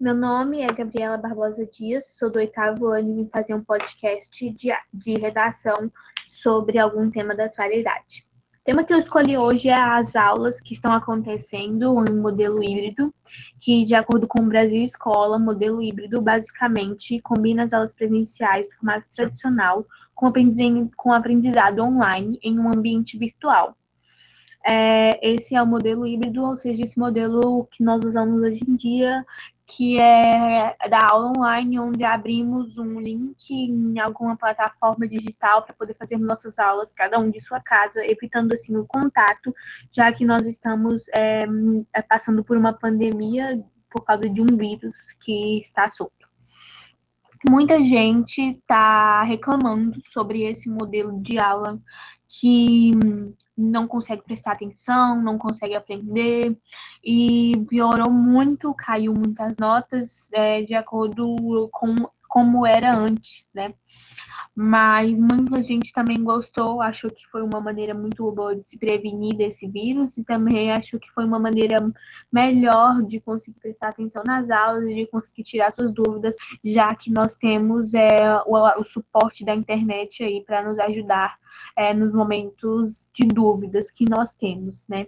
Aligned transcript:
Meu 0.00 0.14
nome 0.14 0.60
é 0.60 0.68
Gabriela 0.68 1.16
Barbosa 1.16 1.66
Dias, 1.66 2.16
sou 2.16 2.30
do 2.30 2.38
oitavo 2.38 2.86
ano 2.86 3.10
e 3.10 3.14
vim 3.14 3.28
fazer 3.28 3.52
um 3.52 3.64
podcast 3.64 4.48
de, 4.50 4.68
de 4.94 5.14
redação 5.14 5.90
sobre 6.28 6.78
algum 6.78 7.10
tema 7.10 7.34
da 7.34 7.46
atualidade. 7.46 8.24
O 8.60 8.64
tema 8.64 8.84
que 8.84 8.94
eu 8.94 8.98
escolhi 8.98 9.36
hoje 9.36 9.68
é 9.68 9.74
as 9.74 10.14
aulas 10.14 10.60
que 10.60 10.72
estão 10.72 10.92
acontecendo 10.92 12.04
em 12.08 12.14
modelo 12.14 12.62
híbrido, 12.62 13.12
que, 13.58 13.84
de 13.84 13.96
acordo 13.96 14.28
com 14.28 14.40
o 14.40 14.46
Brasil 14.46 14.84
Escola, 14.84 15.36
modelo 15.36 15.82
híbrido 15.82 16.22
basicamente 16.22 17.20
combina 17.20 17.64
as 17.64 17.72
aulas 17.72 17.92
presenciais 17.92 18.68
do 18.68 18.76
formato 18.76 19.08
tradicional 19.12 19.84
com 20.14 20.32
com 20.96 21.12
aprendizado 21.12 21.80
online 21.80 22.38
em 22.40 22.56
um 22.56 22.68
ambiente 22.68 23.18
virtual. 23.18 23.76
É, 24.64 25.18
esse 25.28 25.56
é 25.56 25.62
o 25.62 25.66
modelo 25.66 26.06
híbrido, 26.06 26.44
ou 26.44 26.54
seja, 26.54 26.84
esse 26.84 26.98
modelo 26.98 27.66
que 27.72 27.82
nós 27.82 28.04
usamos 28.04 28.42
hoje 28.42 28.60
em 28.68 28.76
dia, 28.76 29.24
que 29.68 30.00
é 30.00 30.74
da 30.88 30.98
aula 31.10 31.30
online, 31.36 31.78
onde 31.78 32.02
abrimos 32.02 32.78
um 32.78 32.98
link 32.98 33.50
em 33.50 34.00
alguma 34.00 34.34
plataforma 34.34 35.06
digital 35.06 35.62
para 35.62 35.74
poder 35.74 35.94
fazer 35.94 36.16
nossas 36.16 36.58
aulas, 36.58 36.94
cada 36.94 37.18
um 37.18 37.30
de 37.30 37.38
sua 37.38 37.60
casa, 37.60 38.00
evitando 38.02 38.54
assim 38.54 38.74
o 38.76 38.86
contato, 38.86 39.54
já 39.92 40.10
que 40.10 40.24
nós 40.24 40.46
estamos 40.46 41.06
é, 41.14 41.46
passando 42.08 42.42
por 42.42 42.56
uma 42.56 42.72
pandemia 42.72 43.62
por 43.90 44.04
causa 44.04 44.28
de 44.28 44.40
um 44.40 44.56
vírus 44.56 45.12
que 45.20 45.60
está 45.60 45.90
solto. 45.90 46.27
Muita 47.48 47.82
gente 47.82 48.40
está 48.40 49.22
reclamando 49.22 50.00
sobre 50.10 50.42
esse 50.42 50.68
modelo 50.68 51.20
de 51.22 51.38
aula 51.38 51.80
que 52.28 52.90
não 53.56 53.88
consegue 53.88 54.22
prestar 54.22 54.52
atenção, 54.52 55.20
não 55.20 55.38
consegue 55.38 55.74
aprender, 55.74 56.56
e 57.02 57.52
piorou 57.68 58.10
muito, 58.10 58.72
caiu 58.74 59.12
muitas 59.12 59.56
notas 59.56 60.28
é, 60.32 60.62
de 60.62 60.74
acordo 60.74 61.36
com 61.72 61.94
como 62.28 62.66
era 62.66 62.94
antes, 62.94 63.48
né? 63.54 63.74
Mas 64.54 65.16
muita 65.16 65.62
gente 65.62 65.92
também 65.92 66.22
gostou, 66.22 66.82
achou 66.82 67.10
que 67.10 67.26
foi 67.28 67.42
uma 67.42 67.60
maneira 67.60 67.94
muito 67.94 68.30
boa 68.32 68.56
de 68.56 68.66
se 68.66 68.78
prevenir 68.78 69.36
desse 69.36 69.68
vírus 69.68 70.18
e 70.18 70.24
também 70.24 70.72
achou 70.72 70.98
que 70.98 71.10
foi 71.12 71.24
uma 71.24 71.38
maneira 71.38 71.76
melhor 72.32 73.02
de 73.02 73.20
conseguir 73.20 73.60
prestar 73.60 73.90
atenção 73.90 74.22
nas 74.26 74.50
aulas 74.50 74.84
e 74.84 74.94
de 74.94 75.06
conseguir 75.06 75.44
tirar 75.44 75.72
suas 75.72 75.92
dúvidas, 75.92 76.34
já 76.64 76.94
que 76.94 77.10
nós 77.10 77.36
temos 77.36 77.94
é, 77.94 78.34
o, 78.46 78.80
o 78.80 78.84
suporte 78.84 79.44
da 79.44 79.54
internet 79.54 80.24
aí 80.24 80.42
para 80.44 80.62
nos 80.62 80.78
ajudar 80.80 81.38
é, 81.76 81.94
nos 81.94 82.12
momentos 82.12 83.08
de 83.12 83.26
dúvidas 83.26 83.90
que 83.90 84.08
nós 84.08 84.34
temos, 84.34 84.86
né? 84.88 85.06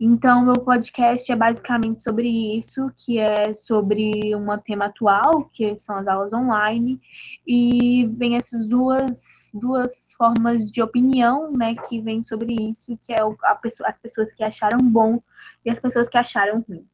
Então, 0.00 0.44
meu 0.44 0.54
podcast 0.54 1.30
é 1.30 1.36
basicamente 1.36 2.02
sobre 2.02 2.28
isso, 2.56 2.90
que 2.96 3.18
é 3.18 3.54
sobre 3.54 4.34
um 4.34 4.46
tema 4.58 4.86
atual, 4.86 5.48
que 5.52 5.76
são 5.78 5.96
as 5.96 6.08
aulas 6.08 6.32
online, 6.32 7.00
e 7.46 8.06
vem 8.16 8.36
essas 8.36 8.66
duas, 8.66 9.50
duas 9.54 10.12
formas 10.18 10.70
de 10.70 10.82
opinião, 10.82 11.52
né, 11.52 11.74
que 11.88 12.00
vem 12.00 12.22
sobre 12.22 12.54
isso, 12.54 12.98
que 13.02 13.12
é 13.12 13.18
a 13.44 13.54
pessoa, 13.54 13.88
as 13.88 13.98
pessoas 13.98 14.32
que 14.32 14.42
acharam 14.42 14.78
bom 14.78 15.20
e 15.64 15.70
as 15.70 15.80
pessoas 15.80 16.08
que 16.08 16.18
acharam 16.18 16.64
ruim. 16.68 16.86